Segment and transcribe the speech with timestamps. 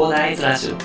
[0.00, 0.76] コーダーイズラジオ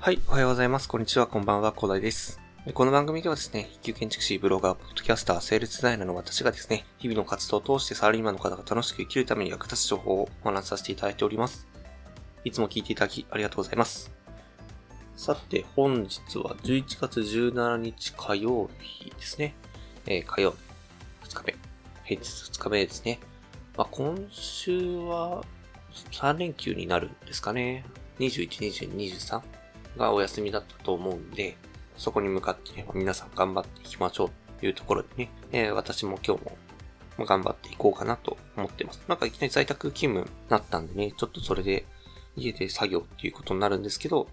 [0.00, 0.86] はい、おはようございます。
[0.86, 2.38] こんにちは、こんばんは、コーダイです。
[2.74, 11.66] この番組ではですね、一級建築士、ブロガー、ポッドキャスター、セールスデザイナーの私がですね、日々の活動を通してサラリーマンの方が楽しく生きるために役立つ情報をお話しさせていただいております。
[12.44, 14.23] いつも聞いていただきありがとうございます。
[15.16, 19.54] さて、本日は11月17日火曜日ですね。
[20.06, 20.56] えー火曜
[21.22, 21.56] 日、2日目。
[22.04, 23.20] 平日2日目ですね。
[23.76, 25.44] まあ、今週は
[26.10, 27.84] 3連休になるんですかね。
[28.18, 28.48] 21、
[28.90, 29.40] 22、23?
[29.96, 31.56] がお休みだったと思うんで、
[31.96, 36.42] そこに向かってね、皆さん頑張っていきましょうというところでね、えー私も今日
[37.18, 39.00] も頑張っていこうかなと思ってます。
[39.06, 41.86] なんかいきなり在宅勤務になったんでね、ちょっとそれで
[42.36, 44.26] 家で作業っていうことになるんですけど、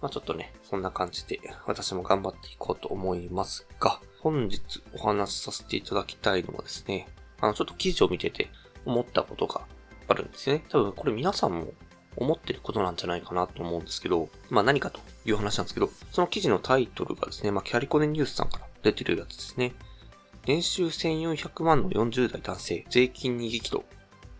[0.00, 4.60] まあちょっとね、そんな感じで私も頑張っていこうと思いますが、本日
[4.94, 7.08] お話しさせていただきたいのはですね、
[7.40, 8.48] あのちょっと記事を見てて
[8.84, 9.62] 思ったことが
[10.08, 10.64] あるんですね。
[10.68, 11.72] 多分これ皆さんも
[12.16, 19.74] 思ってることなんじゃないかなと思うんですけど、まあ何かという話なんですけど、その記事のタイトルがですね、まあキャリコネニュースさんから出てるやつですね。
[20.46, 23.84] 年収1400万の40代男性、税金に激怒。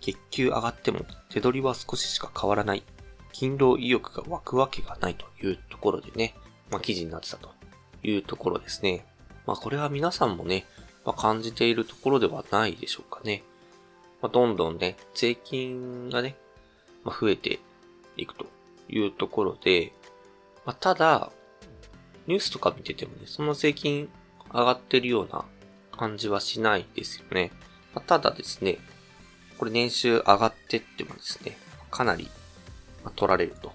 [0.00, 2.84] 月給上がっても手取りは少ししか変わらない。
[3.36, 6.34] 勤労意欲が湧くわけがないというところでね、
[6.70, 7.50] まあ記事になってたと
[8.02, 9.04] いうところですね。
[9.46, 10.64] まあこれは皆さんもね、
[11.04, 13.42] まあ、感じているところではないでしょうかね。
[14.22, 16.34] まあ、どんどんね、税金がね、
[17.04, 17.60] まあ、増えて
[18.16, 18.46] いくと
[18.88, 19.92] いうところで、
[20.64, 21.30] まあ、ただ、
[22.26, 24.08] ニュースとか見ててもね、その税金
[24.50, 25.44] 上がってるような
[25.92, 27.52] 感じはしないですよね。
[27.94, 28.78] まあ、ただですね、
[29.58, 31.56] これ年収上がってってもですね、
[31.90, 32.28] かなり、
[33.06, 33.72] まあ取られると。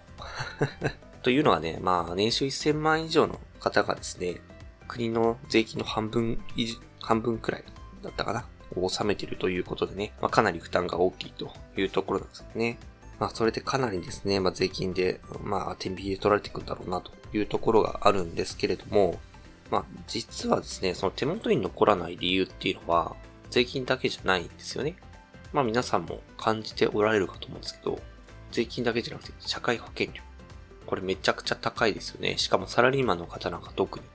[1.23, 4.41] というのはね、まあ年収1000万以上の方がですね、
[4.89, 7.63] 国の税金の半分以上、半分くらい
[8.03, 12.77] だったかなを納めているということでね、まあ、かなり負担が大きいというところなんですよね。
[13.19, 19.19] まあ、それでかなりですね、まあ、税金で、まあ、天秤で取られていくんだろうなというところがあるんですけれども、
[19.69, 23.15] まあ、実はですね、その手元に残らない理由っていうのは、
[23.51, 24.95] 税金だけじゃないんですよね。
[25.53, 27.99] まあ、皆さんも感じておられるかと思うんですけど、
[28.51, 30.21] 税金だけじゃなくて、社会保険料。
[30.85, 32.37] これめちゃくちゃ高いですよね。
[32.37, 34.05] しかもサラリーマンの方なんか特に。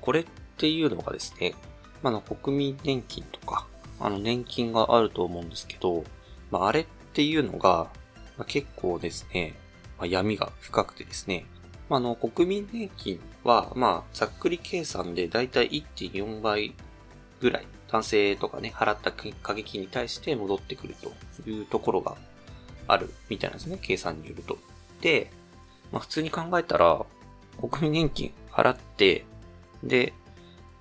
[0.00, 0.26] これっ
[0.58, 1.54] ていうのがですね、
[2.02, 3.66] まあ、の国民年金とか、
[3.98, 6.04] あの年金があると思うんですけど、
[6.50, 7.88] まあ、あれっていうのが、
[8.36, 9.54] まあ、結構ですね、
[9.98, 11.46] まあ、闇が深くてですね、
[11.88, 16.74] まあ、の国民年金は、まあ、ざっくり計算でだいたい1.4倍
[17.40, 22.16] ぐらい、男性とかね、払った過激に対して戻ってくるというところが
[22.86, 24.58] あるみたいなんですね、計算によると。
[25.00, 25.30] で、
[25.92, 27.04] まあ、普通に考えたら、
[27.70, 29.24] 国民年金払って、
[29.82, 30.12] で、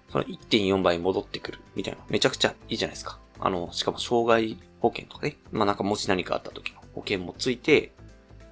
[0.10, 2.00] その1.4倍戻ってくるみたいな。
[2.10, 3.20] めちゃくちゃいいじゃないですか。
[3.40, 5.38] あの、しかも障害保険とかね。
[5.52, 7.92] まあなんかもし何かあった時の保険もついて、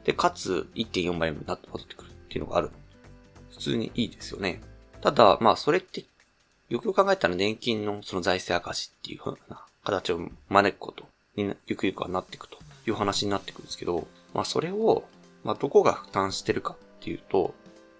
[0.03, 2.71] で、かつ1.4倍になって戻ってくるっていうのがある。
[3.51, 4.61] 普通にいいですよね。
[5.01, 6.05] ただ、まあそれって、
[6.69, 12.57] よくよく考えたら年金のその財政赤字っていう風な形を招くことにゆくゆくはなっていくと
[12.87, 15.03] いう話になってくるんですけど、まあそれを、
[15.43, 17.53] まあどこが負担してるかっていうと、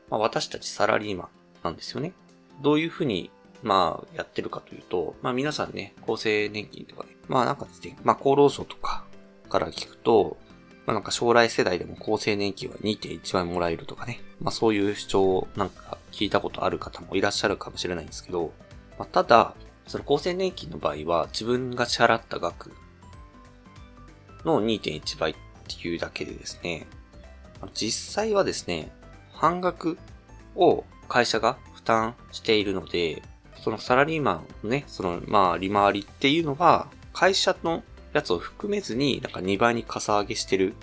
[0.10, 1.28] まあ私たちサラリーマン
[1.64, 2.14] なんですよね。
[2.62, 3.32] どういうふうに
[3.64, 9.06] まあ、やってるかというと、まあ皆さんね、厚生年金とかね、まあなんかですね、まあ厚労省とか
[9.50, 10.38] から聞くと、
[10.86, 18.52] まあなんか将来世代でも厚生年金は2.1倍もらえるとかね、まあそういう主張をなんか聞いたことある方もいらっしゃるかもしれないんですけど、
[19.00, 19.56] まあただ、
[19.88, 22.74] その厚生年金の場合は自分が支払った額
[24.46, 25.36] の2.1倍っ
[25.68, 26.88] ていうだけでですね、
[27.74, 28.92] 実際はですね、
[29.34, 29.98] 半額
[30.56, 33.22] を会社が負担しているので、
[33.64, 40.74] そのサラリーマンのね、その、まあ、利回りっていうのは、会社のやつを含めずに、なんか2倍にかさ上げしてる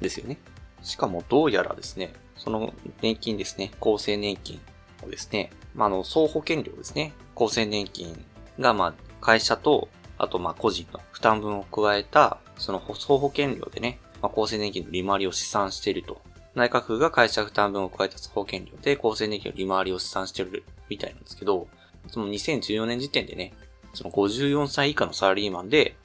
[0.00, 0.38] んですよね。
[0.82, 4.60] しかも、どうやらですね、その年金ですね、厚生年金
[5.02, 8.24] をですね、まあ、あの、総保険料ですね、厚生年金
[8.58, 9.88] が、まあ、会社と、
[10.18, 16.20] あと、まあ、個人の負担分を加えた、その総保険料でね、まあ、厚生年金の利回りを試算していると。
[16.54, 21.66] 内閣府が会社負担分を加えた総保険料で厚生年金の利回りを試算してるみたいなんですけど、
[22.08, 23.52] その2014年時点でね、
[23.94, 25.96] その54歳以下のサラリーマンで、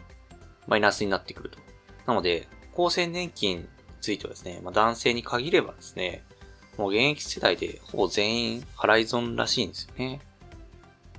[0.68, 1.60] マイナスになってくると。
[2.06, 3.68] なので、厚生年金に
[4.02, 6.24] ついてはですね、まあ、男性に限ればですね、
[6.78, 10.22] もう現役世代でほぼ全員払い損らしいんですよね。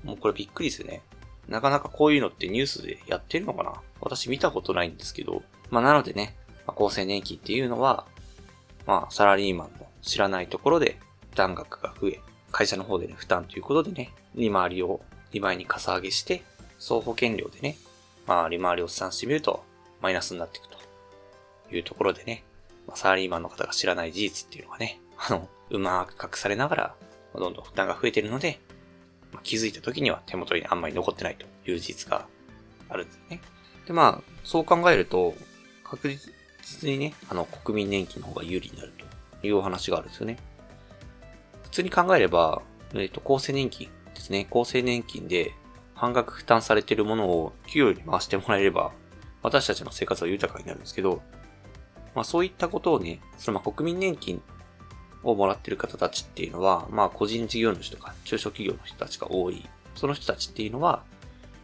[0.05, 1.03] もうこれびっくりですよね。
[1.49, 3.73] なかなかこういうのってニュースでやってるのかな？
[4.01, 5.43] 私見たことないんですけど。
[5.71, 6.35] まあなのでね、
[6.67, 8.07] まあ、厚生年金っていうのは、
[8.87, 10.99] まあサラリーマンの知らないところで
[11.31, 15.01] 負担額が増え、会社の方でね、負担ということでね、利回りを
[15.33, 16.43] 2倍にかさ上げして、
[16.79, 17.77] 総保険料でね、
[18.27, 19.65] まあ利回りを算してみると、
[20.01, 20.79] マイナスになっていくと
[21.75, 22.45] いうところでね、
[22.87, 26.95] まあ、サラリーマンの方が知らない事実っていうのがね、 あの、うまく隠されながら、
[27.35, 28.59] どんどん負担が増えているので、
[29.33, 32.27] まあ、気づいた時には手元にあんまり残ってないという事実が
[32.89, 33.41] あるんですね。
[33.89, 35.35] で、まあ、そう考えると、
[35.83, 36.11] 確
[36.63, 38.93] 実にね、あの、国民年金の方が有利になる
[39.41, 40.39] というお話があるんですよね。
[41.63, 42.61] 普通に考えれば、
[42.93, 44.47] えっ、ー、と、厚生年金ですね。
[44.51, 45.55] 厚生年金で
[45.95, 48.93] 半額負担されているものを給与に回してもらえれば、
[49.43, 51.23] 私たちの生活は豊かになるんですけど、
[52.15, 54.43] まあそういったことをね、そのまあ国民年金
[55.23, 59.67] をもらってる方たちっていうのは、まあ個人事業主とか中小企業の人たちが多い。
[59.95, 61.05] その人たちっていうのは、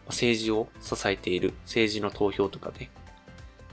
[0.07, 2.89] 政治を支えている、政治の投票とかね、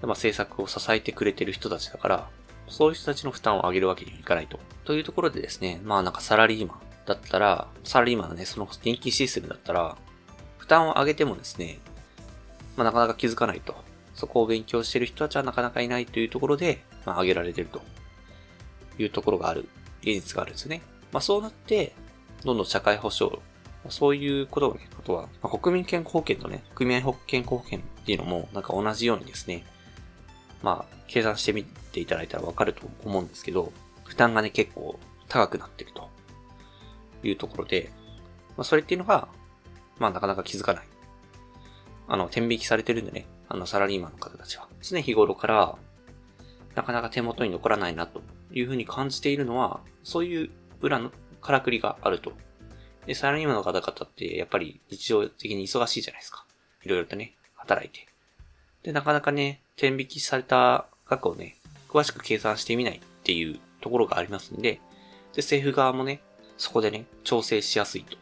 [0.00, 2.28] まあ政策を支えてくれてる人たちだから、
[2.68, 4.58] そういう人たちの負担を上げるわけにはいかないと。
[4.84, 9.96] というところでですね、まあなんかサラリーマンだったら、サラリーマンのね、その年金システムだったら、
[10.58, 11.78] 負担を上げてもですね、
[12.76, 13.74] まあなかなか気づかないと。
[14.14, 17.82] そこを勉強してる人たちはなかなかいないというところで、まあ上げられてると
[18.98, 19.68] いうところがある、
[20.02, 20.82] 現実があるんですね。
[21.12, 21.92] まあそうなって、
[22.44, 23.38] どんどん社会保障、
[23.88, 29.64] そういうことがね、あとは、まあ、国民健康保険とね、組合健康保険っていうのも、なんか同じようにですね、
[30.62, 33.72] まあ、計算してみていただいたらわかると思うんですけど、
[34.04, 34.98] 負担がね、結構
[35.28, 36.08] 高くなってると
[37.24, 37.90] いうところで、
[38.56, 39.28] まあ、それっていうのが、
[39.98, 40.84] まあ、なかなか気づかない。
[42.08, 44.68] あの、天引きされてるんでね、あの、サラリーマンの方たちは。
[44.82, 45.76] 常日頃から、
[46.74, 50.50] なかなか手元に残らないな、というふうに感じているのは、そういう
[50.80, 52.32] 裏のからくりがあると。
[53.06, 56.44] で、サラリーマンの方々って、やっぱり日常的に忙しいじゃないですか。
[56.84, 58.06] いろいろとね、働いて。
[58.82, 61.56] で、なかなかね、天引きされた額をね、
[61.88, 64.80] 詳しく計算してみないっていうところがありますんで、
[65.34, 66.20] で、政府側もね、
[66.56, 68.16] そこでね、調整しやすいと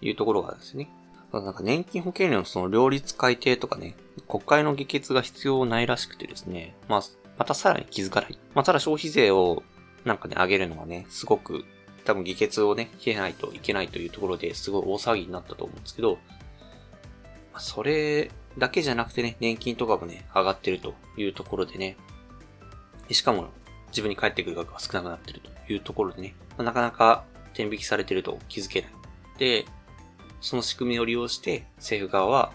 [0.00, 0.90] いうところがあるんですね。
[1.32, 3.94] なんか年金保険料のその両立改定とかね、
[4.28, 7.02] 国会の議決が必要ないらしくてですね、まあ、
[7.38, 8.38] またさらに気づかない。
[8.54, 9.62] まあ、ただ消費税を
[10.04, 11.64] なんかね、上げるのはね、すごく、
[12.04, 16.18] 多分議決をね、消えないといけないというところですごい大騒ぎになったと思うんですけど、
[17.58, 21.96] それだけじゃなくてね、年金とかもね、上がってるというところでね、
[23.10, 23.48] しかも
[23.88, 27.24] 自分に返ってくる額が少なくなってるというところでね、なかなか
[27.54, 28.90] 天引きされてると気づけない。
[29.38, 29.66] で、
[30.40, 32.52] その仕組みを利用して政府側は、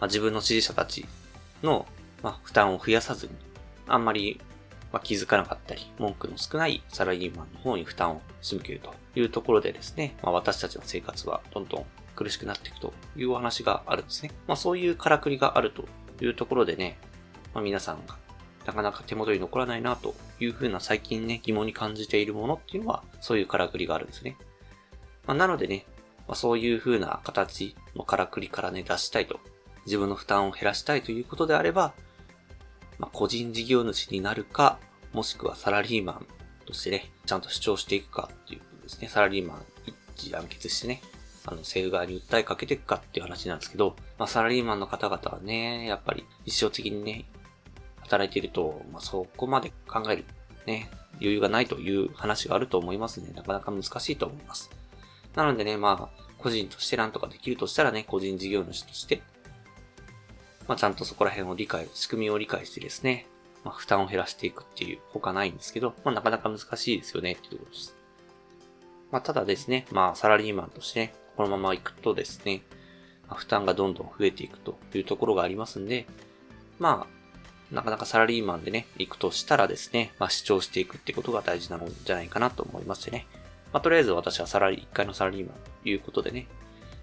[0.00, 1.06] ま、自分の支持者たち
[1.62, 1.86] の、
[2.22, 3.32] ま、負担を増やさずに、
[3.86, 4.40] あんまり、
[4.94, 14.30] まあ、気づかなかったり、文句の少ないサラリーマンの方に負担を仕向けるというところでですね、まあ、私たちの生活はどんどん苦しくなっていくというお話があるんですね。
[14.46, 15.84] まあそういうからくりがあると
[16.24, 16.96] いうところでね、
[17.54, 18.14] まあ皆さんが
[18.66, 24.36] なかなか手元に残らないなというふうな最近ね、疑問に感じているものっていうのは、そういうからくりがあるんですね。
[25.26, 25.86] まあ、なのでね、
[26.28, 29.40] まあ、そういうふうな形のからくりからね、出したいと。
[29.86, 31.94] 自分の負担を減らしたいということであれば、
[33.04, 34.78] まあ、個人事業主になるか、
[35.12, 36.26] もしくはサラリーマン
[36.64, 39.08] としてね、ちゃんと主張していくかっていうことですね。
[39.08, 39.62] サラリーマン
[40.16, 41.02] 一致団結してね、
[41.44, 47.26] あの、政府側に訴えかけていくかっていう話なんですけど、まあ、サラリーマンの方々はね、やっぱり一生的にね、
[48.00, 50.24] 働いていると、まあ、そこまで考える、
[50.64, 50.88] ね、
[51.20, 53.30] 余裕がないという話があると思いますね。
[53.34, 54.70] なかなか難しいと思います。
[55.34, 59.20] なのでね、まあ、個人としてなんとかできるとしたらね、個人事業主として、
[60.66, 63.26] まあ、ちゃんとそこら辺を理解、仕組みを理解してですね、
[63.64, 67.96] まあ、負担を減らしていくっていう他ないんですけど、まあ、なかなか難しいですよね、っていうことです。
[69.10, 72.62] まあ、ただですね、まあ、サラリーマンとしてね、このまま行くとですね、
[73.28, 76.06] まあ、負担がどんどん増えていくというところがありますんで、
[76.78, 83.26] まあ、なかなかサラリーマンでね、行くとしたらですね、まあ、主張していくってことが大事なのじゃないかなと思いましてね。
[83.72, 86.46] まあ、とりあえず私はサラリー、一回のサラリーマンということでね、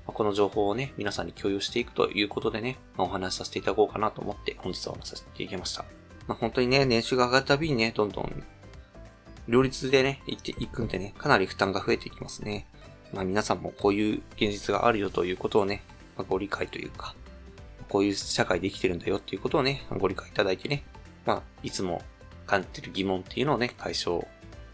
[0.06, 5.86] この情報をね、皆さんに共有していくということでね、ま、お話しさせていただこうかなと思って本日はお話しさせていただきました。
[6.28, 8.44] まあ、本当にね、年収が上がるたびにね、どんどん、
[9.48, 12.68] 両立でね、行っていくんでね、かなり負担が増えていきますね。
[13.14, 15.84] まあ皆さんもこういう現実があるよということをね、
[16.16, 17.16] まあ、ご理解というか、
[17.90, 20.84] こういう社会で生きてるんだよっていうことをね、ご理解いただいてね、
[21.26, 22.02] まあ、いつも
[22.48, 24.26] 感じてる疑問っていうのをね、解消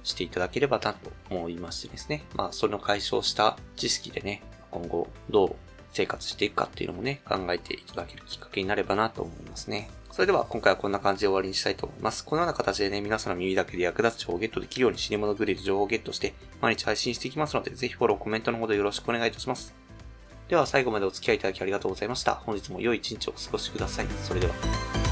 [0.03, 2.24] していただければなと思いましてですね。
[2.36, 4.41] まあ、それの解消した知識でね、
[4.77, 5.55] 今後どう
[5.91, 9.89] 生活していくかっていうのもね、考えていただけるきっかけになればなと思いますね。
[10.12, 12.24] それでは今回はこんな感じで終わりにしたいと思います。
[12.24, 19.74] このような形でね、皆さんの耳だけで役立つ情報をゲットできるように死に物グリル情報をゲットして、毎日配信していきますので、ぜひフォロー、コメントのほどよろしくお願いいたします。
[20.50, 22.36] では最後までお付き合いいただきありがとうございました。
[22.36, 24.07] 本日も良い一日をお過ごしください。
[24.24, 25.07] それでは。